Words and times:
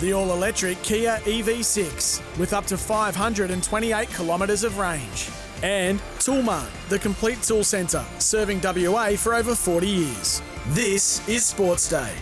the 0.00 0.14
all 0.14 0.32
electric 0.32 0.82
Kia 0.82 1.18
EV6 1.24 2.38
with 2.38 2.54
up 2.54 2.64
to 2.66 2.78
528 2.78 4.08
kilometres 4.08 4.64
of 4.64 4.78
range. 4.78 5.28
And 5.62 6.00
Toolmart, 6.18 6.70
the 6.88 6.98
complete 6.98 7.42
tool 7.42 7.64
centre, 7.64 8.04
serving 8.18 8.60
WA 8.62 9.10
for 9.10 9.34
over 9.34 9.54
40 9.54 9.86
years. 9.86 10.42
This 10.68 11.26
is 11.28 11.44
Sports 11.44 11.88
Day. 11.90 12.14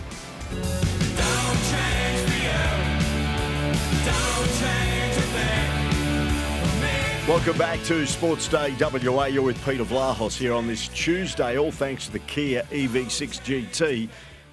Welcome 7.29 7.57
back 7.59 7.81
to 7.83 8.05
Sports 8.07 8.47
Day 8.47 8.75
WA. 8.79 9.25
You're 9.25 9.43
with 9.43 9.63
Peter 9.63 9.85
Vlahos 9.85 10.35
here 10.35 10.51
on 10.53 10.67
this 10.67 10.87
Tuesday, 10.89 11.57
all 11.57 11.71
thanks 11.71 12.07
to 12.07 12.13
the 12.13 12.19
Kia 12.19 12.63
EV6 12.71 13.69
GT, 13.69 14.09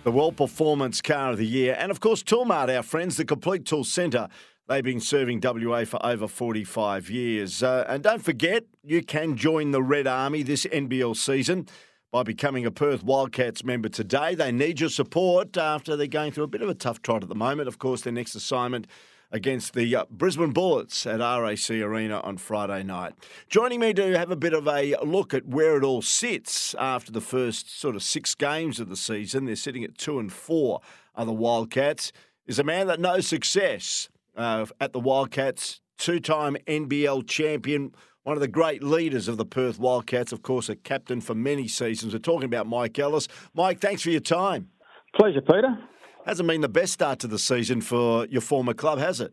the 0.06 0.12
World 0.12 0.36
Performance 0.36 1.02
Car 1.02 1.32
of 1.32 1.38
the 1.38 1.44
Year, 1.44 1.74
and 1.76 1.90
of 1.90 1.98
course 1.98 2.22
Toolmart, 2.22 2.72
our 2.72 2.84
friends, 2.84 3.16
the 3.16 3.24
complete 3.24 3.64
tool 3.64 3.82
centre. 3.82 4.28
They've 4.68 4.84
been 4.84 5.00
serving 5.00 5.40
WA 5.42 5.84
for 5.84 5.98
over 6.06 6.28
45 6.28 7.10
years. 7.10 7.60
Uh, 7.60 7.84
and 7.88 8.04
don't 8.04 8.22
forget, 8.22 8.66
you 8.84 9.02
can 9.02 9.36
join 9.36 9.72
the 9.72 9.82
Red 9.82 10.06
Army 10.06 10.44
this 10.44 10.64
NBL 10.66 11.16
season 11.16 11.66
by 12.12 12.22
becoming 12.22 12.64
a 12.64 12.70
Perth 12.70 13.02
Wildcats 13.02 13.64
member 13.64 13.88
today. 13.88 14.36
They 14.36 14.52
need 14.52 14.78
your 14.78 14.90
support 14.90 15.56
after 15.56 15.96
they're 15.96 16.06
going 16.06 16.30
through 16.30 16.44
a 16.44 16.48
bit 16.48 16.62
of 16.62 16.68
a 16.68 16.74
tough 16.74 17.02
trot 17.02 17.24
at 17.24 17.28
the 17.28 17.34
moment. 17.34 17.66
Of 17.66 17.80
course, 17.80 18.02
their 18.02 18.12
next 18.12 18.36
assignment 18.36 18.86
against 19.30 19.74
the 19.74 19.94
uh, 19.96 20.04
Brisbane 20.10 20.52
Bullets 20.52 21.06
at 21.06 21.20
RAC 21.20 21.70
Arena 21.70 22.20
on 22.20 22.36
Friday 22.36 22.82
night. 22.82 23.14
Joining 23.48 23.80
me 23.80 23.92
to 23.94 24.16
have 24.16 24.30
a 24.30 24.36
bit 24.36 24.52
of 24.52 24.66
a 24.68 24.96
look 25.02 25.34
at 25.34 25.46
where 25.46 25.76
it 25.76 25.84
all 25.84 26.02
sits 26.02 26.74
after 26.78 27.12
the 27.12 27.20
first 27.20 27.78
sort 27.78 27.96
of 27.96 28.02
six 28.02 28.34
games 28.34 28.80
of 28.80 28.88
the 28.88 28.96
season, 28.96 29.44
they're 29.44 29.56
sitting 29.56 29.84
at 29.84 29.98
two 29.98 30.18
and 30.18 30.32
four, 30.32 30.80
are 31.14 31.26
the 31.26 31.32
Wildcats, 31.32 32.12
is 32.46 32.58
a 32.58 32.64
man 32.64 32.86
that 32.86 33.00
knows 33.00 33.26
success 33.26 34.08
uh, 34.36 34.66
at 34.80 34.92
the 34.92 35.00
Wildcats, 35.00 35.80
two 35.98 36.20
time 36.20 36.56
NBL 36.66 37.26
champion. 37.26 37.92
One 38.22 38.36
of 38.36 38.40
the 38.40 38.48
great 38.48 38.82
leaders 38.82 39.28
of 39.28 39.36
the 39.36 39.44
Perth 39.44 39.78
Wildcats, 39.78 40.32
of 40.32 40.42
course, 40.42 40.68
a 40.68 40.74
captain 40.74 41.20
for 41.20 41.34
many 41.34 41.68
seasons. 41.68 42.12
We're 42.12 42.18
talking 42.18 42.46
about 42.46 42.66
Mike 42.66 42.98
Ellis. 42.98 43.28
Mike, 43.54 43.80
thanks 43.80 44.02
for 44.02 44.10
your 44.10 44.20
time. 44.20 44.68
Pleasure, 45.14 45.40
Peter. 45.40 45.78
Hasn't 46.26 46.48
been 46.48 46.60
the 46.60 46.68
best 46.68 46.92
start 46.92 47.20
to 47.20 47.28
the 47.28 47.38
season 47.38 47.80
for 47.80 48.26
your 48.26 48.40
former 48.40 48.74
club, 48.74 48.98
has 48.98 49.20
it? 49.20 49.32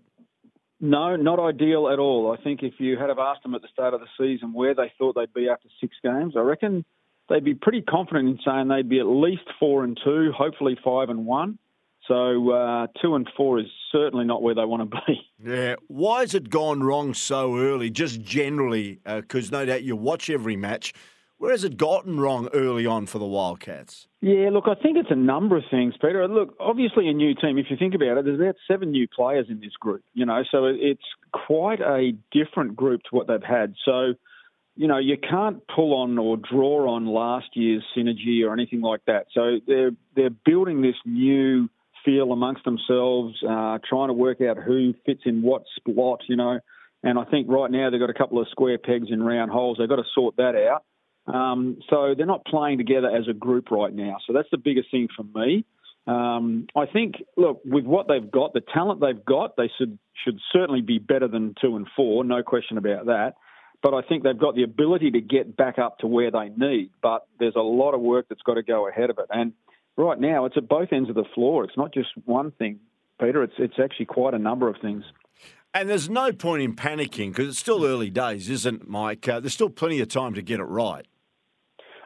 No, 0.79 1.15
not 1.15 1.39
ideal 1.39 1.89
at 1.89 1.97
all. 1.97 2.37
I 2.37 2.43
think 2.43 2.61
if 2.61 2.75
you 2.77 2.97
had 2.99 3.09
have 3.09 3.17
asked 3.17 3.41
them 3.41 3.55
at 3.55 3.63
the 3.63 3.67
start 3.73 3.95
of 3.95 3.99
the 3.99 4.05
season 4.15 4.53
where 4.53 4.75
they 4.75 4.93
thought 4.99 5.15
they'd 5.15 5.33
be 5.33 5.49
after 5.49 5.69
six 5.81 5.95
games, 6.03 6.35
I 6.37 6.41
reckon 6.41 6.85
they'd 7.29 7.43
be 7.43 7.55
pretty 7.55 7.81
confident 7.81 8.29
in 8.29 8.39
saying 8.45 8.67
they'd 8.67 8.87
be 8.87 8.99
at 8.99 9.07
least 9.07 9.41
four 9.59 9.83
and 9.83 9.99
two, 10.03 10.31
hopefully 10.37 10.77
five 10.85 11.09
and 11.09 11.25
one. 11.25 11.57
So 12.07 12.51
uh, 12.51 12.87
two 13.01 13.15
and 13.15 13.27
four 13.35 13.59
is 13.59 13.65
certainly 13.91 14.25
not 14.25 14.43
where 14.43 14.53
they 14.53 14.65
want 14.65 14.91
to 14.91 14.97
be. 15.07 15.21
Yeah. 15.45 15.75
Why 15.87 16.21
has 16.21 16.33
it 16.35 16.49
gone 16.49 16.83
wrong 16.83 17.13
so 17.13 17.57
early? 17.57 17.89
Just 17.89 18.21
generally, 18.21 19.01
because 19.05 19.51
uh, 19.51 19.57
no 19.57 19.65
doubt 19.65 19.83
you 19.83 19.97
watch 19.97 20.29
every 20.29 20.55
match. 20.55 20.93
Where 21.43 21.51
has 21.51 21.65
it 21.65 21.75
gotten 21.75 22.21
wrong 22.21 22.47
early 22.53 22.85
on 22.85 23.05
for 23.05 23.19
the 23.19 23.25
Wildcats? 23.25 24.07
Yeah, 24.21 24.49
look, 24.49 24.63
I 24.69 24.75
think 24.81 24.95
it's 24.97 25.11
a 25.11 25.15
number 25.17 25.57
of 25.57 25.63
things, 25.69 25.93
Peter. 25.99 26.25
Look, 26.25 26.55
obviously 26.57 27.09
a 27.09 27.13
new 27.13 27.35
team. 27.35 27.57
If 27.57 27.65
you 27.69 27.75
think 27.75 27.93
about 27.93 28.17
it, 28.17 28.23
there's 28.23 28.39
about 28.39 28.55
seven 28.65 28.91
new 28.91 29.09
players 29.09 29.47
in 29.49 29.59
this 29.59 29.73
group. 29.77 30.03
You 30.13 30.25
know, 30.25 30.43
so 30.49 30.67
it's 30.67 31.03
quite 31.33 31.81
a 31.81 32.13
different 32.31 32.77
group 32.77 33.01
to 33.01 33.09
what 33.09 33.27
they've 33.27 33.43
had. 33.43 33.73
So, 33.83 34.13
you 34.77 34.87
know, 34.87 34.99
you 34.99 35.17
can't 35.17 35.61
pull 35.67 35.93
on 35.95 36.17
or 36.17 36.37
draw 36.37 36.89
on 36.89 37.07
last 37.07 37.47
year's 37.55 37.83
synergy 37.93 38.47
or 38.47 38.53
anything 38.53 38.79
like 38.79 39.01
that. 39.07 39.25
So 39.33 39.57
they're 39.67 39.91
they're 40.15 40.29
building 40.29 40.81
this 40.81 40.95
new 41.03 41.69
feel 42.05 42.31
amongst 42.31 42.63
themselves, 42.63 43.35
uh, 43.43 43.79
trying 43.89 44.07
to 44.07 44.13
work 44.13 44.39
out 44.39 44.55
who 44.55 44.93
fits 45.05 45.23
in 45.25 45.41
what 45.41 45.63
spot. 45.75 46.21
You 46.29 46.37
know, 46.37 46.61
and 47.03 47.19
I 47.19 47.25
think 47.25 47.49
right 47.49 47.69
now 47.69 47.89
they've 47.89 47.99
got 47.99 48.09
a 48.09 48.13
couple 48.13 48.39
of 48.39 48.47
square 48.47 48.77
pegs 48.77 49.07
in 49.09 49.21
round 49.21 49.51
holes. 49.51 49.75
They've 49.77 49.89
got 49.89 49.97
to 49.97 50.07
sort 50.15 50.37
that 50.37 50.55
out. 50.55 50.85
Um, 51.25 51.77
so 51.89 52.13
they're 52.15 52.25
not 52.25 52.45
playing 52.45 52.77
together 52.77 53.09
as 53.09 53.27
a 53.29 53.33
group 53.33 53.71
right 53.71 53.93
now. 53.93 54.17
So 54.27 54.33
that's 54.33 54.49
the 54.51 54.57
biggest 54.57 54.91
thing 54.91 55.07
for 55.15 55.23
me. 55.23 55.65
Um, 56.05 56.67
I 56.75 56.85
think, 56.85 57.15
look, 57.37 57.61
with 57.63 57.85
what 57.85 58.07
they've 58.07 58.29
got, 58.29 58.53
the 58.53 58.61
talent 58.73 58.99
they've 58.99 59.23
got, 59.23 59.55
they 59.55 59.71
should 59.77 59.97
should 60.25 60.39
certainly 60.51 60.81
be 60.81 60.99
better 60.99 61.27
than 61.27 61.55
two 61.61 61.75
and 61.75 61.87
four, 61.95 62.23
no 62.23 62.43
question 62.43 62.77
about 62.77 63.05
that. 63.05 63.35
But 63.81 63.93
I 63.93 64.01
think 64.01 64.23
they've 64.23 64.37
got 64.37 64.55
the 64.55 64.63
ability 64.63 65.11
to 65.11 65.21
get 65.21 65.57
back 65.57 65.79
up 65.79 65.99
to 65.99 66.07
where 66.07 66.31
they 66.31 66.49
need. 66.55 66.91
But 67.01 67.25
there's 67.39 67.55
a 67.55 67.61
lot 67.61 67.93
of 67.93 68.01
work 68.01 68.27
that's 68.29 68.41
got 68.41 68.55
to 68.55 68.63
go 68.63 68.87
ahead 68.87 69.09
of 69.09 69.17
it. 69.17 69.25
And 69.29 69.53
right 69.97 70.19
now, 70.19 70.45
it's 70.45 70.55
at 70.57 70.67
both 70.67 70.89
ends 70.91 71.09
of 71.09 71.15
the 71.15 71.25
floor. 71.33 71.63
It's 71.63 71.77
not 71.77 71.93
just 71.93 72.09
one 72.25 72.51
thing, 72.51 72.79
Peter. 73.19 73.43
It's 73.43 73.55
it's 73.57 73.79
actually 73.81 74.07
quite 74.07 74.33
a 74.33 74.39
number 74.39 74.67
of 74.67 74.75
things. 74.81 75.05
And 75.73 75.89
there's 75.89 76.09
no 76.09 76.31
point 76.31 76.61
in 76.61 76.75
panicking 76.75 77.29
because 77.29 77.47
it's 77.47 77.59
still 77.59 77.83
early 77.83 78.09
days, 78.09 78.49
isn't 78.49 78.81
it, 78.83 78.87
Mike? 78.87 79.27
Uh, 79.27 79.39
there's 79.39 79.53
still 79.53 79.71
plenty 79.71 80.01
of 80.01 80.07
time 80.07 80.33
to 80.35 80.41
get 80.41 80.59
it 80.59 80.65
right. 80.65 81.07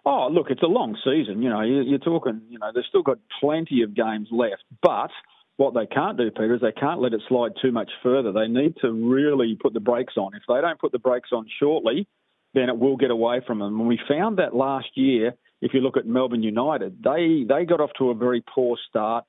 Oh, 0.09 0.29
look, 0.31 0.47
it's 0.49 0.63
a 0.63 0.67
long 0.67 0.97
season. 1.03 1.41
You 1.41 1.49
know, 1.49 1.59
you're 1.59 1.99
talking. 1.99 2.39
You 2.47 2.59
know, 2.59 2.71
they've 2.73 2.85
still 2.87 3.03
got 3.03 3.17
plenty 3.41 3.81
of 3.81 3.93
games 3.93 4.29
left, 4.31 4.63
but 4.81 5.11
what 5.57 5.73
they 5.73 5.85
can't 5.85 6.17
do, 6.17 6.31
Peter, 6.31 6.55
is 6.55 6.61
they 6.61 6.71
can't 6.71 7.01
let 7.01 7.11
it 7.11 7.21
slide 7.27 7.51
too 7.61 7.73
much 7.73 7.91
further. 8.01 8.31
They 8.31 8.47
need 8.47 8.75
to 8.83 8.89
really 8.89 9.57
put 9.61 9.73
the 9.73 9.81
brakes 9.81 10.13
on. 10.15 10.33
If 10.33 10.43
they 10.47 10.61
don't 10.61 10.79
put 10.79 10.93
the 10.93 10.99
brakes 10.99 11.31
on 11.33 11.45
shortly, 11.59 12.07
then 12.53 12.69
it 12.69 12.79
will 12.79 12.95
get 12.95 13.11
away 13.11 13.41
from 13.45 13.59
them. 13.59 13.79
And 13.81 13.87
we 13.87 13.99
found 14.07 14.37
that 14.37 14.55
last 14.55 14.87
year. 14.95 15.33
If 15.59 15.73
you 15.73 15.81
look 15.81 15.97
at 15.97 16.05
Melbourne 16.05 16.43
United, 16.43 17.03
they 17.03 17.43
they 17.49 17.65
got 17.65 17.81
off 17.81 17.89
to 17.97 18.11
a 18.11 18.15
very 18.15 18.41
poor 18.41 18.77
start. 18.87 19.25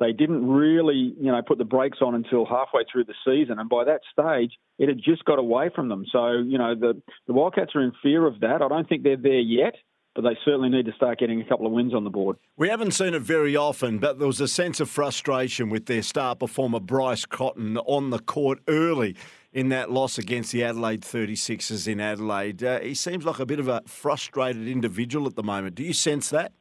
They 0.00 0.12
didn't 0.12 0.48
really, 0.48 1.14
you 1.20 1.30
know, 1.30 1.42
put 1.46 1.58
the 1.58 1.64
brakes 1.64 1.98
on 2.00 2.14
until 2.14 2.46
halfway 2.46 2.84
through 2.90 3.04
the 3.04 3.14
season, 3.26 3.58
and 3.58 3.68
by 3.68 3.84
that 3.84 4.00
stage, 4.10 4.52
it 4.78 4.88
had 4.88 4.98
just 5.04 5.24
got 5.24 5.38
away 5.38 5.70
from 5.74 5.88
them. 5.88 6.06
So, 6.10 6.38
you 6.38 6.56
know, 6.56 6.74
the 6.74 7.02
the 7.26 7.34
Wildcats 7.34 7.72
are 7.74 7.82
in 7.82 7.92
fear 8.02 8.24
of 8.26 8.40
that. 8.40 8.62
I 8.62 8.68
don't 8.68 8.88
think 8.88 9.02
they're 9.02 9.16
there 9.16 9.40
yet 9.40 9.74
but 10.14 10.22
they 10.22 10.36
certainly 10.44 10.68
need 10.68 10.86
to 10.86 10.92
start 10.92 11.18
getting 11.18 11.40
a 11.40 11.44
couple 11.44 11.66
of 11.66 11.72
wins 11.72 11.94
on 11.94 12.04
the 12.04 12.10
board. 12.10 12.36
We 12.56 12.68
haven't 12.68 12.92
seen 12.92 13.14
it 13.14 13.22
very 13.22 13.56
often, 13.56 13.98
but 13.98 14.18
there 14.18 14.26
was 14.26 14.40
a 14.40 14.48
sense 14.48 14.80
of 14.80 14.90
frustration 14.90 15.70
with 15.70 15.86
their 15.86 16.02
star 16.02 16.36
performer 16.36 16.80
Bryce 16.80 17.24
Cotton 17.24 17.78
on 17.78 18.10
the 18.10 18.18
court 18.18 18.58
early 18.68 19.16
in 19.52 19.68
that 19.70 19.90
loss 19.90 20.18
against 20.18 20.52
the 20.52 20.64
Adelaide 20.64 21.02
36ers 21.02 21.88
in 21.88 22.00
Adelaide. 22.00 22.62
Uh, 22.62 22.80
he 22.80 22.94
seems 22.94 23.24
like 23.24 23.38
a 23.38 23.46
bit 23.46 23.58
of 23.58 23.68
a 23.68 23.82
frustrated 23.86 24.68
individual 24.68 25.26
at 25.26 25.34
the 25.34 25.42
moment. 25.42 25.74
Do 25.74 25.82
you 25.82 25.92
sense 25.92 26.30
that? 26.30 26.52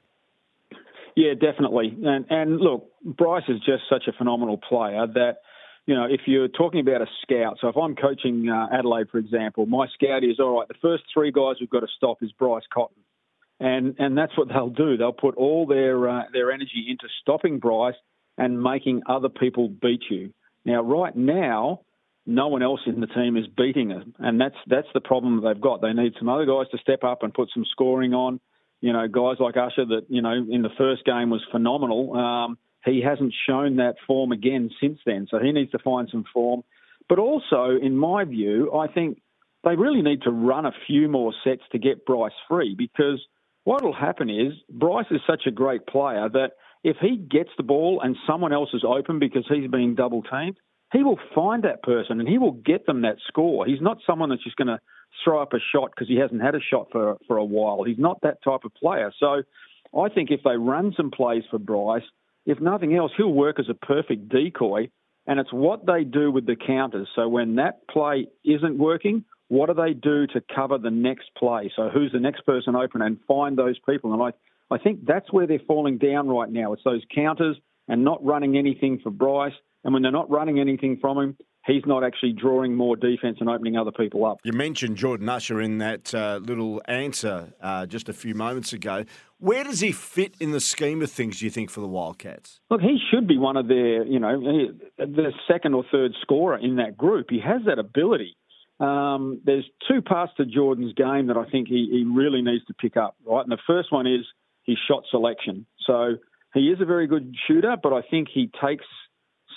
Yeah, 1.15 1.33
definitely. 1.33 1.97
And, 2.03 2.25
and 2.29 2.57
look, 2.57 2.89
Bryce 3.03 3.43
is 3.49 3.59
just 3.65 3.83
such 3.89 4.07
a 4.07 4.13
phenomenal 4.13 4.57
player 4.57 5.07
that 5.13 5.37
you 5.87 5.95
know, 5.95 6.05
if 6.05 6.21
you're 6.27 6.47
talking 6.47 6.79
about 6.79 7.01
a 7.01 7.07
scout, 7.23 7.57
so 7.59 7.67
if 7.67 7.75
I'm 7.75 7.95
coaching 7.95 8.47
uh, 8.47 8.67
Adelaide, 8.71 9.09
for 9.09 9.17
example, 9.17 9.65
my 9.65 9.87
scout 9.95 10.23
is 10.23 10.39
all 10.39 10.59
right. 10.59 10.67
The 10.67 10.75
first 10.79 11.03
three 11.11 11.31
guys 11.31 11.55
we've 11.59 11.71
got 11.71 11.79
to 11.79 11.87
stop 11.97 12.21
is 12.21 12.31
Bryce 12.33 12.63
Cotton 12.71 13.01
and 13.61 13.95
and 13.99 14.17
that's 14.17 14.35
what 14.37 14.47
they'll 14.49 14.69
do. 14.69 14.97
They'll 14.97 15.13
put 15.13 15.35
all 15.35 15.67
their 15.67 16.09
uh, 16.09 16.23
their 16.33 16.51
energy 16.51 16.87
into 16.89 17.07
stopping 17.21 17.59
Bryce 17.59 17.95
and 18.37 18.61
making 18.61 19.03
other 19.07 19.29
people 19.29 19.69
beat 19.69 20.01
you. 20.09 20.33
Now, 20.65 20.81
right 20.81 21.15
now, 21.15 21.81
no 22.25 22.47
one 22.47 22.63
else 22.63 22.81
in 22.87 22.99
the 22.99 23.07
team 23.07 23.37
is 23.37 23.45
beating 23.55 23.89
them, 23.89 24.15
and 24.17 24.41
that's 24.41 24.55
that's 24.65 24.87
the 24.95 24.99
problem 24.99 25.43
they've 25.43 25.61
got. 25.61 25.81
They 25.81 25.93
need 25.93 26.13
some 26.17 26.27
other 26.27 26.45
guys 26.45 26.69
to 26.71 26.79
step 26.79 27.03
up 27.03 27.21
and 27.21 27.33
put 27.33 27.49
some 27.53 27.65
scoring 27.71 28.13
on. 28.13 28.39
You 28.81 28.93
know, 28.93 29.07
guys 29.07 29.35
like 29.39 29.57
Usher 29.57 29.85
that 29.85 30.05
you 30.09 30.23
know 30.23 30.33
in 30.33 30.63
the 30.63 30.71
first 30.75 31.05
game 31.05 31.29
was 31.29 31.41
phenomenal. 31.51 32.15
Um, 32.15 32.57
he 32.83 33.03
hasn't 33.05 33.33
shown 33.47 33.75
that 33.75 33.95
form 34.07 34.31
again 34.31 34.71
since 34.81 34.97
then, 35.05 35.27
so 35.29 35.37
he 35.37 35.51
needs 35.51 35.69
to 35.71 35.79
find 35.79 36.09
some 36.11 36.25
form. 36.33 36.63
But 37.07 37.19
also, 37.19 37.77
in 37.79 37.95
my 37.95 38.23
view, 38.23 38.73
I 38.73 38.87
think 38.87 39.21
they 39.63 39.75
really 39.75 40.01
need 40.01 40.23
to 40.23 40.31
run 40.31 40.65
a 40.65 40.71
few 40.87 41.07
more 41.07 41.31
sets 41.43 41.61
to 41.73 41.77
get 41.77 42.07
Bryce 42.07 42.31
free 42.47 42.73
because 42.75 43.21
what 43.63 43.83
will 43.83 43.93
happen 43.93 44.29
is 44.29 44.53
Bryce 44.69 45.05
is 45.11 45.21
such 45.27 45.43
a 45.45 45.51
great 45.51 45.85
player 45.87 46.29
that 46.29 46.51
if 46.83 46.97
he 46.99 47.17
gets 47.17 47.49
the 47.57 47.63
ball 47.63 48.01
and 48.03 48.15
someone 48.27 48.53
else 48.53 48.69
is 48.73 48.83
open 48.87 49.19
because 49.19 49.45
he's 49.47 49.69
being 49.69 49.95
double 49.95 50.23
teamed, 50.23 50.57
he 50.91 51.03
will 51.03 51.19
find 51.33 51.63
that 51.63 51.83
person 51.83 52.19
and 52.19 52.27
he 52.27 52.37
will 52.37 52.51
get 52.51 52.85
them 52.85 53.01
that 53.01 53.17
score. 53.27 53.65
He's 53.65 53.81
not 53.81 53.97
someone 54.05 54.29
that's 54.29 54.43
just 54.43 54.57
going 54.57 54.67
to 54.67 54.79
throw 55.23 55.41
up 55.41 55.53
a 55.53 55.59
shot 55.71 55.91
because 55.93 56.07
he 56.07 56.17
hasn't 56.17 56.41
had 56.41 56.55
a 56.55 56.59
shot 56.59 56.87
for 56.91 57.17
for 57.27 57.37
a 57.37 57.45
while. 57.45 57.83
He's 57.83 57.99
not 57.99 58.21
that 58.21 58.43
type 58.43 58.61
of 58.65 58.73
player. 58.73 59.11
So 59.19 59.43
I 59.97 60.09
think 60.09 60.31
if 60.31 60.41
they 60.43 60.57
run 60.57 60.93
some 60.97 61.11
plays 61.11 61.43
for 61.49 61.59
Bryce, 61.59 62.03
if 62.45 62.59
nothing 62.59 62.95
else, 62.95 63.11
he'll 63.15 63.29
work 63.31 63.59
as 63.59 63.69
a 63.69 63.73
perfect 63.73 64.29
decoy. 64.29 64.89
And 65.27 65.39
it's 65.39 65.53
what 65.53 65.85
they 65.85 66.03
do 66.03 66.31
with 66.31 66.47
the 66.47 66.55
counters. 66.55 67.07
So 67.15 67.27
when 67.27 67.55
that 67.55 67.87
play 67.87 68.27
isn't 68.43 68.77
working, 68.77 69.23
what 69.51 69.67
do 69.67 69.73
they 69.73 69.91
do 69.91 70.27
to 70.27 70.41
cover 70.55 70.77
the 70.77 70.89
next 70.89 71.25
play? 71.37 71.69
So 71.75 71.89
who's 71.89 72.13
the 72.13 72.21
next 72.21 72.45
person 72.45 72.73
open 72.73 73.01
and 73.01 73.17
find 73.27 73.57
those 73.57 73.77
people? 73.79 74.13
And 74.13 74.23
I, 74.23 74.73
I 74.73 74.77
think 74.77 75.05
that's 75.05 75.29
where 75.33 75.45
they're 75.45 75.59
falling 75.67 75.97
down 75.97 76.29
right 76.29 76.49
now. 76.49 76.71
It's 76.71 76.85
those 76.85 77.01
counters 77.13 77.57
and 77.89 78.01
not 78.05 78.23
running 78.23 78.55
anything 78.55 79.01
for 79.03 79.09
Bryce. 79.09 79.51
And 79.83 79.93
when 79.93 80.03
they're 80.03 80.11
not 80.13 80.31
running 80.31 80.61
anything 80.61 80.99
from 81.01 81.17
him, 81.17 81.37
he's 81.67 81.83
not 81.85 82.01
actually 82.01 82.31
drawing 82.31 82.75
more 82.75 82.95
defence 82.95 83.39
and 83.41 83.49
opening 83.49 83.75
other 83.75 83.91
people 83.91 84.23
up. 84.25 84.37
You 84.45 84.53
mentioned 84.53 84.95
Jordan 84.95 85.27
Usher 85.27 85.59
in 85.59 85.79
that 85.79 86.15
uh, 86.15 86.39
little 86.41 86.81
answer 86.87 87.51
uh, 87.61 87.87
just 87.87 88.07
a 88.07 88.13
few 88.13 88.33
moments 88.33 88.71
ago. 88.71 89.03
Where 89.39 89.65
does 89.65 89.81
he 89.81 89.91
fit 89.91 90.35
in 90.39 90.51
the 90.51 90.61
scheme 90.61 91.01
of 91.01 91.11
things, 91.11 91.39
do 91.39 91.45
you 91.45 91.51
think, 91.51 91.71
for 91.71 91.81
the 91.81 91.89
Wildcats? 91.89 92.61
Look, 92.69 92.79
he 92.79 92.97
should 93.11 93.27
be 93.27 93.37
one 93.37 93.57
of 93.57 93.67
their, 93.67 94.05
you 94.05 94.19
know, 94.19 94.39
the 94.97 95.33
second 95.45 95.73
or 95.73 95.83
third 95.91 96.13
scorer 96.21 96.57
in 96.57 96.77
that 96.77 96.95
group. 96.95 97.25
He 97.29 97.41
has 97.41 97.63
that 97.65 97.79
ability. 97.79 98.37
Um, 98.81 99.41
there's 99.45 99.65
two 99.87 100.01
parts 100.01 100.33
to 100.37 100.45
Jordan's 100.45 100.93
game 100.93 101.27
that 101.27 101.37
I 101.37 101.45
think 101.49 101.67
he, 101.67 101.87
he 101.91 102.03
really 102.03 102.41
needs 102.41 102.65
to 102.65 102.73
pick 102.73 102.97
up, 102.97 103.15
right? 103.23 103.43
And 103.43 103.51
the 103.51 103.59
first 103.67 103.91
one 103.91 104.07
is 104.07 104.21
his 104.63 104.77
shot 104.87 105.03
selection. 105.11 105.67
So 105.85 106.15
he 106.55 106.61
is 106.61 106.81
a 106.81 106.85
very 106.85 107.05
good 107.05 107.35
shooter, 107.47 107.75
but 107.81 107.93
I 107.93 108.01
think 108.01 108.27
he 108.33 108.49
takes 108.63 108.85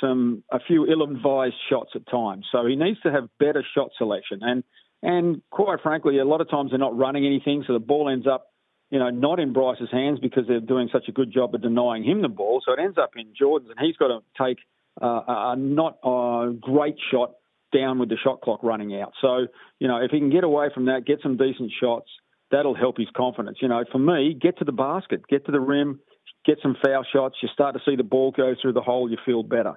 some 0.00 0.42
a 0.52 0.60
few 0.60 0.86
ill-advised 0.86 1.54
shots 1.70 1.90
at 1.94 2.06
times. 2.06 2.46
So 2.52 2.66
he 2.66 2.76
needs 2.76 3.00
to 3.00 3.12
have 3.12 3.28
better 3.38 3.64
shot 3.74 3.90
selection. 3.96 4.40
And 4.42 4.62
and 5.02 5.42
quite 5.50 5.80
frankly, 5.82 6.18
a 6.18 6.24
lot 6.24 6.40
of 6.40 6.50
times 6.50 6.70
they're 6.70 6.78
not 6.78 6.96
running 6.96 7.26
anything, 7.26 7.64
so 7.66 7.72
the 7.74 7.78
ball 7.78 8.08
ends 8.08 8.26
up, 8.26 8.46
you 8.90 8.98
know, 8.98 9.10
not 9.10 9.38
in 9.38 9.52
Bryce's 9.52 9.90
hands 9.90 10.18
because 10.18 10.44
they're 10.46 10.60
doing 10.60 10.88
such 10.92 11.08
a 11.08 11.12
good 11.12 11.32
job 11.32 11.54
of 11.54 11.62
denying 11.62 12.04
him 12.04 12.22
the 12.22 12.28
ball. 12.28 12.62
So 12.64 12.72
it 12.72 12.78
ends 12.78 12.98
up 12.98 13.10
in 13.16 13.32
Jordan's, 13.38 13.70
and 13.70 13.86
he's 13.86 13.96
got 13.96 14.08
to 14.08 14.20
take 14.42 14.58
uh, 15.00 15.22
a 15.26 15.56
not 15.56 15.98
a 16.02 16.52
great 16.58 16.96
shot 17.10 17.34
down 17.74 17.98
with 17.98 18.08
the 18.08 18.16
shot 18.16 18.40
clock 18.40 18.60
running 18.62 19.00
out. 19.00 19.12
So 19.20 19.46
you 19.78 19.88
know, 19.88 19.96
if 19.96 20.10
he 20.10 20.18
can 20.18 20.30
get 20.30 20.44
away 20.44 20.68
from 20.72 20.86
that, 20.86 21.04
get 21.04 21.20
some 21.22 21.36
decent 21.36 21.72
shots, 21.80 22.08
that'll 22.50 22.74
help 22.74 22.96
his 22.96 23.08
confidence. 23.16 23.58
You 23.60 23.68
know, 23.68 23.84
for 23.90 23.98
me, 23.98 24.38
get 24.40 24.58
to 24.58 24.64
the 24.64 24.72
basket, 24.72 25.26
get 25.28 25.44
to 25.46 25.52
the 25.52 25.60
rim, 25.60 26.00
get 26.46 26.58
some 26.62 26.76
foul 26.84 27.04
shots. 27.10 27.36
You 27.42 27.48
start 27.52 27.74
to 27.74 27.80
see 27.84 27.96
the 27.96 28.04
ball 28.04 28.30
go 28.30 28.54
through 28.60 28.74
the 28.74 28.82
hole, 28.82 29.10
you 29.10 29.18
feel 29.26 29.42
better. 29.42 29.74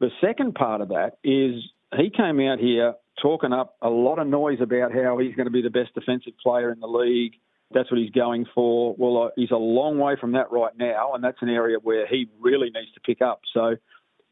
The 0.00 0.10
second 0.20 0.54
part 0.54 0.80
of 0.80 0.88
that 0.88 1.18
is 1.24 1.62
he 1.96 2.10
came 2.10 2.40
out 2.40 2.58
here 2.58 2.94
talking 3.20 3.52
up 3.52 3.76
a 3.80 3.88
lot 3.88 4.18
of 4.18 4.26
noise 4.26 4.58
about 4.60 4.92
how 4.92 5.18
he's 5.18 5.34
going 5.34 5.46
to 5.46 5.52
be 5.52 5.62
the 5.62 5.70
best 5.70 5.94
defensive 5.94 6.34
player 6.42 6.70
in 6.70 6.80
the 6.80 6.86
league. 6.86 7.34
That's 7.72 7.90
what 7.90 7.98
he's 7.98 8.10
going 8.10 8.46
for. 8.54 8.94
Well, 8.96 9.24
uh, 9.24 9.30
he's 9.36 9.50
a 9.50 9.56
long 9.56 9.98
way 9.98 10.16
from 10.20 10.32
that 10.32 10.52
right 10.52 10.76
now, 10.76 11.14
and 11.14 11.24
that's 11.24 11.38
an 11.40 11.48
area 11.48 11.78
where 11.82 12.06
he 12.06 12.28
really 12.40 12.70
needs 12.70 12.92
to 12.94 13.00
pick 13.00 13.20
up. 13.20 13.40
So, 13.52 13.76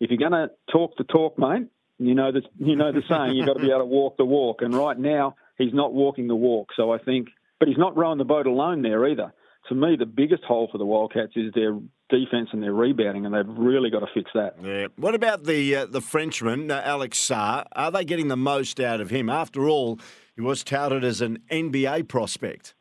if 0.01 0.11
you're 0.11 0.19
going 0.19 0.33
to 0.33 0.51
talk 0.71 0.97
the 0.99 1.05
talk, 1.05 1.39
mate, 1.39 1.69
you 1.99 2.15
know 2.15 2.33
the 2.33 2.43
you 2.59 2.77
know 2.77 2.93
the 2.93 3.03
saying. 3.09 3.37
You've 3.37 3.47
got 3.47 3.55
to 3.55 3.61
be 3.61 3.71
able 3.71 3.81
to 3.81 3.85
walk 3.87 4.17
the 4.17 4.25
walk, 4.25 4.63
and 4.63 4.75
right 4.75 4.99
now 4.99 5.37
he's 5.59 5.75
not 5.75 5.93
walking 5.93 6.29
the 6.29 6.37
walk. 6.37 6.71
So 6.77 6.93
I 6.93 6.99
think, 6.99 7.29
but 7.59 7.69
he's 7.69 7.79
not 7.79 7.97
rowing 7.97 8.19
the 8.19 8.25
boat 8.25 8.47
alone 8.47 8.83
there 8.83 9.07
either. 9.09 9.33
To 9.69 9.75
me, 9.75 9.97
the 9.97 10.07
biggest 10.07 10.45
hole 10.45 10.69
for 10.71 10.77
the 10.77 10.85
Wildcats 10.85 11.33
is 11.37 11.53
their 11.55 11.79
defence 12.11 12.51
and 12.53 12.63
their 12.63 12.75
rebounding, 12.75 13.25
and 13.25 13.35
they've 13.35 13.57
really 13.57 13.91
got 13.91 14.01
to 14.01 14.09
fix 14.13 14.31
that. 14.35 14.57
Yeah. 14.63 14.89
What 14.97 15.15
about 15.15 15.45
the 15.45 15.77
uh, 15.77 15.87
the 15.87 16.01
Frenchman, 16.01 16.71
uh, 16.71 16.83
Alex 16.85 17.19
Sarr? 17.19 17.67
Are 17.73 17.91
they 17.91 18.05
getting 18.05 18.29
the 18.29 18.37
most 18.37 18.81
out 18.81 19.01
of 19.01 19.11
him? 19.11 19.31
After 19.31 19.69
all, 19.69 19.99
he 20.35 20.43
was 20.43 20.65
touted 20.65 21.05
as 21.05 21.21
an 21.21 21.39
NBA 21.51 22.09
prospect. 22.09 22.75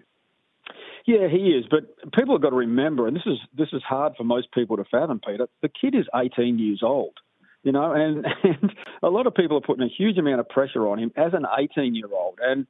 Yeah, 1.05 1.27
he 1.27 1.49
is. 1.49 1.65
But 1.69 2.11
people 2.13 2.35
have 2.35 2.41
got 2.41 2.51
to 2.51 2.55
remember, 2.55 3.07
and 3.07 3.15
this 3.15 3.25
is 3.25 3.37
this 3.57 3.69
is 3.73 3.83
hard 3.83 4.13
for 4.17 4.23
most 4.23 4.51
people 4.53 4.77
to 4.77 4.85
fathom, 4.85 5.19
Peter. 5.25 5.47
The 5.61 5.69
kid 5.69 5.95
is 5.95 6.05
18 6.15 6.59
years 6.59 6.81
old, 6.83 7.13
you 7.63 7.71
know, 7.71 7.91
and, 7.93 8.25
and 8.43 8.73
a 9.01 9.09
lot 9.09 9.27
of 9.27 9.33
people 9.33 9.57
are 9.57 9.61
putting 9.61 9.83
a 9.83 9.89
huge 9.89 10.17
amount 10.17 10.39
of 10.39 10.49
pressure 10.49 10.87
on 10.87 10.99
him 10.99 11.11
as 11.15 11.33
an 11.33 11.45
18 11.57 11.95
year 11.95 12.09
old. 12.13 12.39
And 12.41 12.67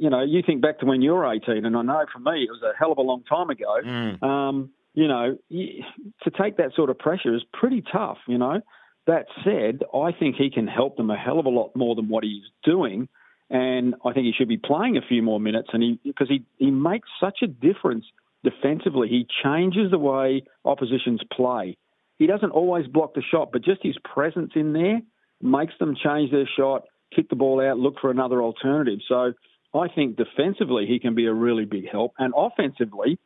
you 0.00 0.10
know, 0.10 0.22
you 0.22 0.42
think 0.46 0.62
back 0.62 0.78
to 0.80 0.86
when 0.86 1.02
you 1.02 1.12
were 1.12 1.30
18, 1.30 1.64
and 1.64 1.76
I 1.76 1.82
know 1.82 2.04
for 2.12 2.20
me 2.20 2.44
it 2.44 2.50
was 2.50 2.62
a 2.62 2.76
hell 2.78 2.92
of 2.92 2.98
a 2.98 3.02
long 3.02 3.22
time 3.24 3.50
ago. 3.50 3.80
Mm. 3.84 4.22
Um, 4.22 4.70
you 4.94 5.06
know, 5.06 5.38
to 5.50 6.30
take 6.30 6.56
that 6.56 6.72
sort 6.74 6.90
of 6.90 6.98
pressure 6.98 7.34
is 7.34 7.42
pretty 7.52 7.82
tough, 7.92 8.18
you 8.26 8.38
know. 8.38 8.60
That 9.06 9.26
said, 9.44 9.84
I 9.94 10.12
think 10.12 10.36
he 10.36 10.50
can 10.50 10.66
help 10.66 10.96
them 10.96 11.10
a 11.10 11.16
hell 11.16 11.38
of 11.38 11.46
a 11.46 11.50
lot 11.50 11.74
more 11.74 11.94
than 11.94 12.08
what 12.08 12.24
he's 12.24 12.42
doing. 12.64 13.08
And 13.48 13.94
I 14.04 14.12
think 14.12 14.26
he 14.26 14.32
should 14.36 14.48
be 14.48 14.58
playing 14.58 14.96
a 14.98 15.00
few 15.00 15.22
more 15.22 15.40
minutes. 15.40 15.68
And 15.72 15.82
he, 15.82 16.00
because 16.04 16.28
he, 16.28 16.44
he 16.58 16.70
makes 16.70 17.08
such 17.18 17.38
a 17.42 17.46
difference 17.46 18.04
defensively, 18.44 19.08
he 19.08 19.26
changes 19.42 19.90
the 19.90 19.98
way 19.98 20.42
oppositions 20.64 21.20
play. 21.32 21.76
He 22.18 22.26
doesn't 22.26 22.50
always 22.50 22.86
block 22.86 23.14
the 23.14 23.22
shot, 23.22 23.50
but 23.52 23.62
just 23.62 23.82
his 23.82 23.96
presence 24.04 24.52
in 24.54 24.72
there 24.72 25.00
makes 25.40 25.74
them 25.78 25.94
change 25.94 26.30
their 26.30 26.48
shot, 26.56 26.84
kick 27.14 27.28
the 27.28 27.36
ball 27.36 27.60
out, 27.60 27.78
look 27.78 27.94
for 28.00 28.10
another 28.10 28.42
alternative. 28.42 28.98
So 29.08 29.32
I 29.74 29.88
think 29.88 30.16
defensively 30.16 30.86
he 30.86 30.98
can 30.98 31.14
be 31.14 31.26
a 31.26 31.32
really 31.32 31.64
big 31.64 31.88
help. 31.88 32.14
And 32.18 32.34
offensively, 32.36 33.18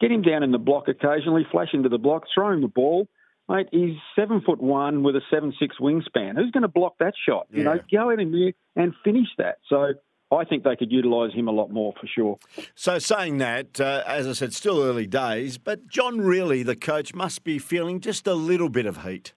Get 0.00 0.12
him 0.12 0.22
down 0.22 0.42
in 0.42 0.52
the 0.52 0.58
block 0.58 0.86
occasionally, 0.88 1.46
flash 1.50 1.68
into 1.72 1.88
the 1.88 1.98
block, 1.98 2.24
throw 2.32 2.52
him 2.52 2.60
the 2.60 2.68
ball. 2.68 3.08
Mate, 3.48 3.68
he's 3.72 3.96
seven 4.14 4.42
foot 4.42 4.60
one 4.60 5.02
with 5.02 5.16
a 5.16 5.20
seven 5.30 5.52
six 5.58 5.76
wingspan. 5.80 6.36
Who's 6.36 6.50
going 6.52 6.62
to 6.62 6.68
block 6.68 6.98
that 7.00 7.14
shot? 7.26 7.48
Yeah. 7.50 7.58
You 7.58 7.64
know, 7.64 7.80
go 7.90 8.10
in 8.10 8.30
there 8.30 8.52
and 8.76 8.94
finish 9.02 9.28
that. 9.38 9.58
So 9.68 9.94
I 10.30 10.44
think 10.44 10.62
they 10.62 10.76
could 10.76 10.92
utilise 10.92 11.32
him 11.32 11.48
a 11.48 11.52
lot 11.52 11.70
more 11.70 11.94
for 11.98 12.06
sure. 12.06 12.38
So, 12.74 12.98
saying 12.98 13.38
that, 13.38 13.80
uh, 13.80 14.02
as 14.06 14.26
I 14.26 14.32
said, 14.32 14.52
still 14.52 14.82
early 14.82 15.06
days, 15.06 15.56
but 15.56 15.86
John 15.86 16.18
Rillie, 16.18 16.64
the 16.64 16.76
coach, 16.76 17.14
must 17.14 17.44
be 17.44 17.58
feeling 17.58 18.00
just 18.00 18.26
a 18.26 18.34
little 18.34 18.68
bit 18.68 18.84
of 18.84 19.04
heat. 19.04 19.32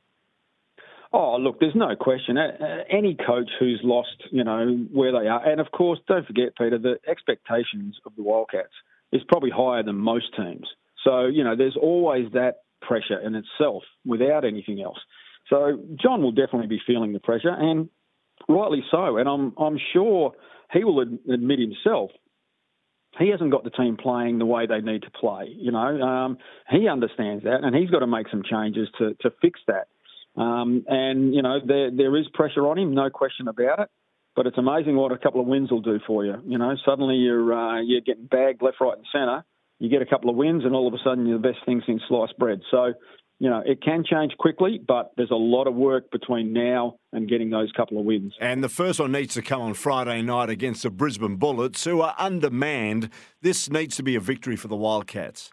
Oh, 1.13 1.38
look, 1.38 1.59
there's 1.59 1.75
no 1.75 1.95
question. 1.95 2.38
Uh, 2.38 2.83
any 2.89 3.15
coach 3.15 3.49
who's 3.59 3.81
lost, 3.83 4.23
you 4.31 4.43
know, 4.43 4.85
where 4.91 5.11
they 5.11 5.27
are, 5.27 5.45
and 5.45 5.59
of 5.59 5.71
course, 5.71 5.99
don't 6.07 6.25
forget, 6.25 6.55
Peter, 6.57 6.77
the 6.77 6.99
expectations 7.07 7.97
of 8.05 8.13
the 8.15 8.23
Wildcats 8.23 8.73
is 9.11 9.21
probably 9.27 9.49
higher 9.49 9.83
than 9.83 9.97
most 9.97 10.35
teams. 10.35 10.67
So, 11.03 11.25
you 11.25 11.43
know, 11.43 11.55
there's 11.55 11.77
always 11.81 12.31
that 12.33 12.59
pressure 12.81 13.19
in 13.19 13.35
itself 13.35 13.83
without 14.05 14.45
anything 14.45 14.81
else. 14.81 14.99
So 15.49 15.79
John 16.01 16.21
will 16.21 16.31
definitely 16.31 16.67
be 16.67 16.81
feeling 16.85 17.11
the 17.11 17.19
pressure, 17.19 17.49
and 17.49 17.89
rightly 18.51 18.83
so. 18.92 19.18
And 19.18 19.27
I'm 19.27 19.53
I'm 19.57 19.80
sure 19.94 20.33
he 20.71 20.83
will 20.83 21.01
admit 21.01 21.59
himself 21.59 22.12
he 23.19 23.30
hasn't 23.30 23.51
got 23.51 23.63
the 23.63 23.69
team 23.69 23.98
playing 23.98 24.39
the 24.39 24.45
way 24.45 24.68
they 24.68 24.80
need 24.80 25.01
to 25.03 25.12
play. 25.12 25.53
You 25.57 25.71
know, 25.71 26.01
um, 26.01 26.38
he 26.69 26.88
understands 26.88 27.44
that, 27.44 27.63
and 27.63 27.75
he's 27.75 27.89
got 27.89 28.00
to 28.00 28.07
make 28.07 28.27
some 28.30 28.44
changes 28.44 28.88
to 29.00 29.15
to 29.21 29.31
fix 29.42 29.59
that. 29.68 29.88
Um, 30.42 30.86
and 30.88 31.33
you 31.36 31.42
know, 31.42 31.59
there 31.65 31.92
there 31.92 32.15
is 32.18 32.25
pressure 32.33 32.68
on 32.68 32.77
him, 32.77 32.94
no 32.94 33.09
question 33.09 33.48
about 33.48 33.80
it. 33.80 33.89
But 34.33 34.48
it's 34.48 34.57
amazing 34.57 34.95
what 34.95 35.12
a 35.12 35.18
couple 35.18 35.42
of 35.42 35.48
wins 35.48 35.71
will 35.71 35.81
do 35.81 36.00
for 36.07 36.24
you. 36.24 36.36
You 36.45 36.57
know, 36.57 36.74
suddenly 36.86 37.15
you're 37.15 37.53
uh, 37.53 37.81
you're 37.81 38.01
getting 38.01 38.27
bagged 38.27 38.62
left, 38.62 38.77
right, 38.80 38.98
and 38.98 39.06
centre. 39.12 39.44
You 39.80 39.89
get 39.89 40.01
a 40.01 40.06
couple 40.06 40.30
of 40.30 40.38
wins, 40.38 40.63
and 40.63 40.74
all 40.74 40.88
of 40.88 40.94
a 40.94 41.03
sudden 41.03 41.25
you're 41.25 41.38
the 41.38 41.50
best 41.50 41.65
thing 41.65 41.81
since 41.86 42.01
sliced 42.07 42.38
bread. 42.38 42.62
So, 42.71 42.94
you 43.41 43.49
know, 43.49 43.63
it 43.65 43.81
can 43.81 44.03
change 44.07 44.33
quickly, 44.38 44.79
but 44.88 45.13
there's 45.17 45.31
a 45.31 45.35
lot 45.35 45.65
of 45.65 45.73
work 45.73 46.11
between 46.11 46.53
now 46.53 46.97
and 47.11 47.27
getting 47.27 47.49
those 47.49 47.71
couple 47.71 47.97
of 47.97 48.05
wins. 48.05 48.35
And 48.39 48.63
the 48.63 48.69
first 48.69 48.99
one 48.99 49.11
needs 49.11 49.33
to 49.33 49.41
come 49.41 49.63
on 49.63 49.73
Friday 49.73 50.21
night 50.21 50.51
against 50.51 50.83
the 50.83 50.91
Brisbane 50.91 51.38
Bullets, 51.38 51.83
who 51.83 52.01
are 52.01 52.13
undermanned. 52.19 53.09
This 53.41 53.67
needs 53.67 53.95
to 53.95 54.03
be 54.03 54.15
a 54.15 54.19
victory 54.19 54.55
for 54.55 54.67
the 54.67 54.75
Wildcats. 54.75 55.49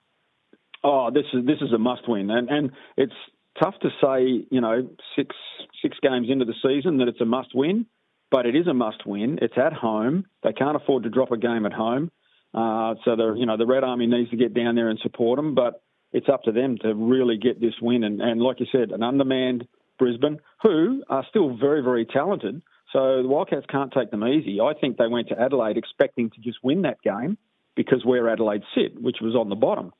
Oh, 0.84 1.10
this 1.10 1.24
is 1.32 1.46
this 1.46 1.62
is 1.62 1.72
a 1.72 1.78
must 1.78 2.06
win, 2.06 2.30
and 2.30 2.50
and 2.50 2.72
it's 2.98 3.14
tough 3.58 3.74
to 3.80 3.88
say, 4.02 4.46
you 4.50 4.60
know, 4.60 4.86
six 5.16 5.34
six 5.80 5.96
games 6.02 6.28
into 6.28 6.44
the 6.44 6.54
season 6.62 6.98
that 6.98 7.08
it's 7.08 7.22
a 7.22 7.24
must 7.24 7.54
win 7.54 7.86
but 8.30 8.44
it 8.44 8.54
is 8.54 8.66
a 8.66 8.74
must 8.74 9.06
win. 9.06 9.38
It's 9.40 9.56
at 9.56 9.72
home. 9.72 10.26
They 10.42 10.52
can't 10.52 10.76
afford 10.76 11.04
to 11.04 11.08
drop 11.08 11.32
a 11.32 11.38
game 11.38 11.64
at 11.64 11.72
home. 11.72 12.10
Uh, 12.52 12.94
so 13.04 13.16
the 13.16 13.34
you 13.36 13.46
know 13.46 13.56
the 13.56 13.66
Red 13.66 13.84
Army 13.84 14.06
needs 14.06 14.30
to 14.30 14.36
get 14.36 14.52
down 14.52 14.74
there 14.74 14.88
and 14.88 14.98
support 15.02 15.38
them, 15.38 15.54
but 15.54 15.82
it's 16.12 16.28
up 16.28 16.44
to 16.44 16.52
them 16.52 16.78
to 16.82 16.94
really 16.94 17.36
get 17.36 17.60
this 17.60 17.74
win. 17.80 18.04
And, 18.04 18.20
and 18.20 18.40
like 18.40 18.60
you 18.60 18.66
said, 18.72 18.90
an 18.90 19.02
undermanned 19.02 19.66
Brisbane, 19.98 20.38
who 20.62 21.02
are 21.08 21.26
still 21.28 21.56
very 21.56 21.82
very 21.82 22.06
talented. 22.06 22.62
So 22.92 23.22
the 23.22 23.28
Wildcats 23.28 23.66
can't 23.68 23.92
take 23.92 24.10
them 24.10 24.24
easy. 24.24 24.60
I 24.60 24.72
think 24.72 24.96
they 24.96 25.08
went 25.08 25.28
to 25.28 25.38
Adelaide 25.38 25.76
expecting 25.76 26.30
to 26.30 26.40
just 26.40 26.58
win 26.62 26.82
that 26.82 27.02
game 27.02 27.36
because 27.76 28.04
where 28.04 28.28
Adelaide 28.28 28.62
sit, 28.74 29.00
which 29.00 29.18
was 29.20 29.34
on 29.34 29.50
the 29.50 29.54
bottom. 29.54 29.92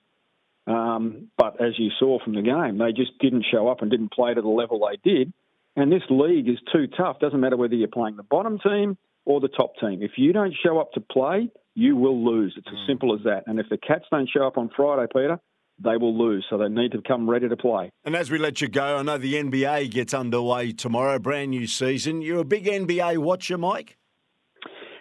Um, 0.67 1.29
but 1.37 1.61
as 1.61 1.79
you 1.79 1.91
saw 1.99 2.19
from 2.23 2.35
the 2.35 2.43
game, 2.43 2.79
they 2.79 2.93
just 2.93 3.19
didn't 3.21 3.47
show 3.51 3.69
up 3.69 3.83
and 3.83 3.91
didn't 3.91 4.13
play 4.13 4.35
to 4.35 4.41
the 4.41 4.49
level 4.49 4.87
they 4.87 5.11
did. 5.11 5.33
And 5.77 5.93
this 5.93 6.03
league 6.11 6.49
is 6.49 6.59
too 6.73 6.87
tough. 6.89 7.21
Doesn't 7.21 7.41
matter 7.41 7.57
whether 7.57 7.75
you're 7.75 7.89
playing 7.89 8.17
the 8.17 8.23
bottom 8.23 8.59
team 8.59 8.99
or 9.25 9.41
the 9.41 9.49
top 9.49 9.75
team. 9.81 10.03
If 10.03 10.13
you 10.17 10.33
don't 10.33 10.55
show 10.63 10.79
up 10.79 10.93
to 10.93 11.01
play, 11.01 11.51
you 11.75 11.95
will 11.95 12.25
lose. 12.25 12.55
It's 12.57 12.67
as 12.67 12.75
mm. 12.75 12.87
simple 12.87 13.15
as 13.15 13.21
that. 13.25 13.45
And 13.47 13.61
if 13.61 13.69
the 13.71 13.79
Cats 13.79 14.05
don't 14.11 14.29
show 14.29 14.47
up 14.47 14.59
on 14.59 14.71
Friday, 14.75 15.07
Peter, 15.13 15.39
they 15.83 15.97
will 15.97 16.17
lose. 16.17 16.45
So 16.51 16.59
they 16.59 16.69
need 16.69 16.93
to 16.93 17.03
come 17.03 17.29
ready 17.29 17.49
to 17.49 17.57
play. 17.57 17.91
And 18.05 18.17
as 18.17 18.31
we 18.31 18.39
let 18.39 18.61
you 18.61 18.69
go, 18.69 18.99
I 18.99 19.03
know 19.03 19.19
the 19.19 19.35
NBA 19.35 19.91
gets 19.91 20.15
underway 20.15 20.73
tomorrow, 20.73 21.19
brand 21.19 21.51
new 21.51 21.67
season. 21.67 22.23
You're 22.23 22.41
a 22.41 22.45
big 22.45 22.65
NBA 22.65 23.19
watcher, 23.19 23.59
Mike? 23.59 23.97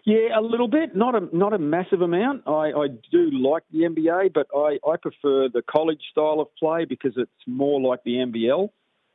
Yeah, 0.05 0.39
a 0.39 0.41
little 0.41 0.69
bit. 0.69 0.95
Not 0.95 1.15
a 1.15 1.35
not 1.35 1.51
a 1.51 1.59
massive 1.59 2.01
amount. 2.01 2.43
I, 2.47 2.71
I 2.71 2.87
do 3.11 3.29
like 3.29 3.63
the 3.73 3.79
NBA, 3.79 4.33
but 4.33 4.47
I, 4.55 4.77
I 4.89 4.95
prefer 4.95 5.49
the 5.49 5.61
college 5.69 5.99
style 6.11 6.39
of 6.39 6.47
play 6.55 6.85
because 6.85 7.11
it's 7.17 7.29
more 7.45 7.81
like 7.81 8.03
the 8.05 8.13
NBL. 8.13 8.69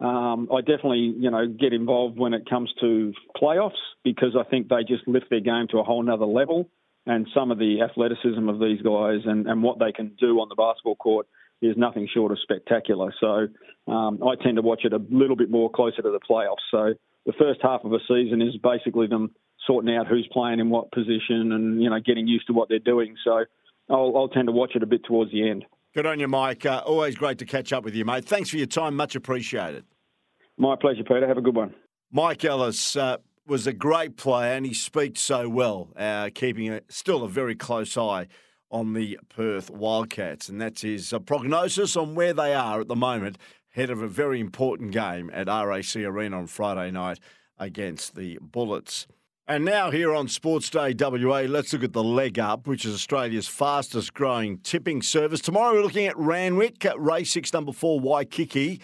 Um, 0.06 0.48
I 0.52 0.60
definitely, 0.60 1.14
you 1.16 1.30
know, 1.30 1.46
get 1.46 1.72
involved 1.72 2.18
when 2.18 2.34
it 2.34 2.42
comes 2.50 2.70
to 2.80 3.14
playoffs 3.40 3.80
because 4.04 4.36
I 4.38 4.42
think 4.50 4.68
they 4.68 4.82
just 4.86 5.08
lift 5.08 5.30
their 5.30 5.40
game 5.40 5.66
to 5.70 5.78
a 5.78 5.82
whole 5.82 6.02
nother 6.02 6.26
level. 6.26 6.68
And 7.06 7.26
some 7.34 7.50
of 7.50 7.58
the 7.58 7.80
athleticism 7.80 8.48
of 8.48 8.60
these 8.60 8.82
guys 8.82 9.20
and, 9.24 9.46
and 9.46 9.62
what 9.62 9.78
they 9.78 9.92
can 9.92 10.14
do 10.20 10.40
on 10.40 10.48
the 10.48 10.56
basketball 10.56 10.96
court 10.96 11.26
is 11.62 11.76
nothing 11.76 12.08
short 12.12 12.32
of 12.32 12.38
spectacular. 12.42 13.14
So 13.20 13.48
um, 13.90 14.20
I 14.22 14.34
tend 14.42 14.56
to 14.56 14.62
watch 14.62 14.82
it 14.84 14.92
a 14.92 15.00
little 15.10 15.36
bit 15.36 15.50
more 15.50 15.70
closer 15.70 16.02
to 16.02 16.10
the 16.10 16.20
playoffs. 16.20 16.64
So 16.70 16.94
the 17.24 17.32
first 17.38 17.60
half 17.62 17.84
of 17.84 17.92
a 17.92 18.00
season 18.08 18.42
is 18.42 18.56
basically 18.62 19.06
them 19.06 19.30
sorting 19.66 19.94
out 19.94 20.08
who's 20.08 20.28
playing 20.32 20.58
in 20.58 20.70
what 20.70 20.90
position 20.90 21.52
and 21.52 21.80
you 21.80 21.88
know 21.88 22.00
getting 22.00 22.26
used 22.26 22.48
to 22.48 22.52
what 22.52 22.68
they're 22.68 22.78
doing. 22.80 23.14
So 23.24 23.44
I'll, 23.88 24.12
I'll 24.16 24.28
tend 24.28 24.48
to 24.48 24.52
watch 24.52 24.72
it 24.74 24.82
a 24.82 24.86
bit 24.86 25.04
towards 25.04 25.30
the 25.30 25.48
end. 25.48 25.64
Good 25.94 26.06
on 26.06 26.18
you, 26.18 26.28
Mike. 26.28 26.66
Uh, 26.66 26.82
always 26.84 27.16
great 27.16 27.38
to 27.38 27.44
catch 27.44 27.72
up 27.72 27.84
with 27.84 27.94
you, 27.94 28.04
mate. 28.04 28.24
Thanks 28.24 28.50
for 28.50 28.56
your 28.56 28.66
time. 28.66 28.96
Much 28.96 29.14
appreciated. 29.14 29.84
My 30.56 30.74
pleasure, 30.74 31.04
Peter. 31.04 31.28
Have 31.28 31.38
a 31.38 31.42
good 31.42 31.54
one. 31.54 31.74
Mike 32.10 32.44
Ellis 32.44 32.96
uh, 32.96 33.18
was 33.46 33.66
a 33.66 33.72
great 33.72 34.16
player 34.16 34.52
and 34.54 34.66
he 34.66 34.74
speaks 34.74 35.20
so 35.20 35.48
well, 35.48 35.90
uh, 35.96 36.30
keeping 36.34 36.70
a, 36.70 36.80
still 36.88 37.24
a 37.24 37.28
very 37.28 37.54
close 37.54 37.96
eye 37.96 38.26
on 38.72 38.94
the 38.94 39.18
Perth 39.28 39.70
Wildcats. 39.70 40.48
And 40.48 40.60
that's 40.60 40.82
his 40.82 41.14
prognosis 41.26 41.96
on 41.96 42.14
where 42.14 42.32
they 42.32 42.54
are 42.54 42.80
at 42.80 42.88
the 42.88 42.96
moment, 42.96 43.38
ahead 43.76 43.90
of 43.90 44.02
a 44.02 44.08
very 44.08 44.40
important 44.40 44.90
game 44.90 45.30
at 45.32 45.46
RAC 45.46 45.94
Arena 45.96 46.38
on 46.38 46.46
Friday 46.46 46.90
night 46.90 47.20
against 47.58 48.16
the 48.16 48.38
Bullets. 48.40 49.06
And 49.46 49.64
now 49.64 49.90
here 49.90 50.14
on 50.14 50.28
Sports 50.28 50.70
Day 50.70 50.94
WA, 50.98 51.40
let's 51.40 51.72
look 51.72 51.84
at 51.84 51.92
the 51.92 52.02
leg 52.02 52.38
up, 52.38 52.66
which 52.66 52.84
is 52.84 52.94
Australia's 52.94 53.48
fastest 53.48 54.14
growing 54.14 54.58
tipping 54.58 55.02
service. 55.02 55.40
Tomorrow 55.40 55.74
we're 55.74 55.82
looking 55.82 56.06
at 56.06 56.16
Randwick, 56.16 56.86
race 56.96 57.32
six, 57.32 57.52
number 57.52 57.72
four, 57.72 58.00
Waikiki. 58.00 58.80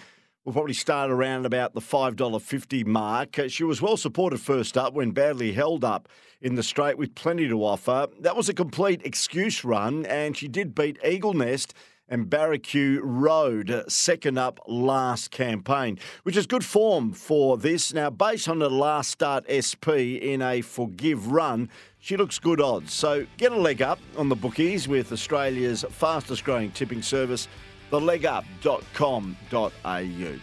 We'll 0.48 0.54
probably 0.54 0.72
start 0.72 1.10
around 1.10 1.44
about 1.44 1.74
the 1.74 1.82
$5.50 1.82 2.86
mark. 2.86 3.38
Uh, 3.38 3.48
she 3.48 3.64
was 3.64 3.82
well 3.82 3.98
supported 3.98 4.40
first 4.40 4.78
up 4.78 4.94
when 4.94 5.10
badly 5.10 5.52
held 5.52 5.84
up 5.84 6.08
in 6.40 6.54
the 6.54 6.62
straight 6.62 6.96
with 6.96 7.14
plenty 7.14 7.46
to 7.48 7.62
offer. 7.62 8.06
That 8.18 8.34
was 8.34 8.48
a 8.48 8.54
complete 8.54 9.02
excuse 9.04 9.62
run, 9.62 10.06
and 10.06 10.34
she 10.34 10.48
did 10.48 10.74
beat 10.74 10.96
Eagle 11.04 11.34
Nest 11.34 11.74
and 12.08 12.30
Barracu 12.30 12.98
Road, 13.02 13.70
uh, 13.70 13.82
second 13.88 14.38
up 14.38 14.58
last 14.66 15.30
campaign, 15.30 15.98
which 16.22 16.34
is 16.34 16.46
good 16.46 16.64
form 16.64 17.12
for 17.12 17.58
this. 17.58 17.92
Now, 17.92 18.08
based 18.08 18.48
on 18.48 18.58
the 18.58 18.70
last 18.70 19.10
start 19.10 19.44
SP 19.52 20.16
in 20.22 20.40
a 20.40 20.62
forgive 20.62 21.30
run, 21.30 21.68
she 21.98 22.16
looks 22.16 22.38
good 22.38 22.62
odds. 22.62 22.94
So 22.94 23.26
get 23.36 23.52
a 23.52 23.60
leg 23.60 23.82
up 23.82 23.98
on 24.16 24.30
the 24.30 24.36
bookies 24.36 24.88
with 24.88 25.12
Australia's 25.12 25.84
fastest 25.90 26.42
growing 26.44 26.70
tipping 26.70 27.02
service, 27.02 27.48
thelegup.com.au. 27.90 30.38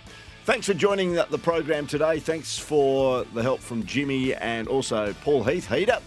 Thanks 0.45 0.67
for 0.67 0.73
joining 0.75 1.13
the 1.13 1.39
program 1.41 1.87
today. 1.87 2.19
Thanks 2.19 2.57
for 2.57 3.25
the 3.33 3.41
help 3.41 3.61
from 3.61 3.83
Jimmy 3.85 4.35
and 4.35 4.67
also 4.67 5.13
Paul 5.23 5.43
Heath. 5.43 5.67
Heater 5.67 5.97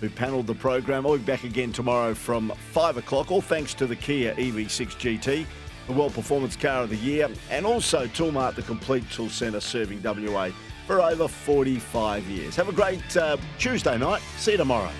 who 0.00 0.08
panelled 0.08 0.46
the 0.46 0.54
program. 0.54 1.06
I'll 1.06 1.18
be 1.18 1.24
back 1.24 1.44
again 1.44 1.72
tomorrow 1.72 2.14
from 2.14 2.52
5 2.72 2.98
o'clock, 2.98 3.30
all 3.30 3.40
thanks 3.40 3.74
to 3.74 3.86
the 3.86 3.96
Kia 3.96 4.34
EV6 4.34 5.20
GT, 5.20 5.46
the 5.86 5.92
World 5.92 6.14
Performance 6.14 6.56
Car 6.56 6.84
of 6.84 6.90
the 6.90 6.96
Year, 6.96 7.28
and 7.50 7.66
also 7.66 8.06
Toolmart, 8.06 8.54
the 8.54 8.62
complete 8.62 9.08
tool 9.10 9.28
centre 9.28 9.60
serving 9.60 10.02
WA 10.02 10.50
for 10.86 11.00
over 11.00 11.28
45 11.28 12.26
years. 12.28 12.56
Have 12.56 12.68
a 12.68 12.72
great 12.72 13.16
uh, 13.16 13.36
Tuesday 13.58 13.98
night. 13.98 14.22
See 14.38 14.52
you 14.52 14.56
tomorrow. 14.56 14.90